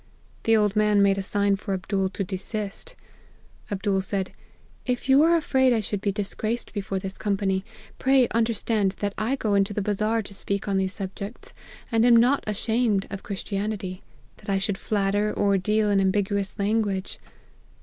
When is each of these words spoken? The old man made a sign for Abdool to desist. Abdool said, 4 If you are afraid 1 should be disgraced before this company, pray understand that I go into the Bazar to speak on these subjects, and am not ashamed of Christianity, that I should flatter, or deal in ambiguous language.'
The 0.45 0.57
old 0.57 0.75
man 0.75 1.03
made 1.03 1.19
a 1.19 1.21
sign 1.21 1.57
for 1.57 1.75
Abdool 1.75 2.09
to 2.09 2.23
desist. 2.23 2.95
Abdool 3.71 4.01
said, 4.01 4.29
4 4.29 4.35
If 4.87 5.07
you 5.07 5.21
are 5.21 5.35
afraid 5.37 5.73
1 5.73 5.83
should 5.83 6.01
be 6.01 6.11
disgraced 6.11 6.73
before 6.73 6.97
this 6.97 7.19
company, 7.19 7.63
pray 7.99 8.27
understand 8.29 8.93
that 8.97 9.13
I 9.15 9.35
go 9.35 9.53
into 9.53 9.75
the 9.75 9.81
Bazar 9.83 10.23
to 10.23 10.33
speak 10.33 10.67
on 10.67 10.77
these 10.77 10.93
subjects, 10.93 11.53
and 11.91 12.03
am 12.03 12.15
not 12.15 12.43
ashamed 12.47 13.05
of 13.11 13.21
Christianity, 13.21 14.01
that 14.37 14.49
I 14.49 14.57
should 14.57 14.79
flatter, 14.79 15.31
or 15.31 15.59
deal 15.59 15.91
in 15.91 16.01
ambiguous 16.01 16.57
language.' 16.57 17.19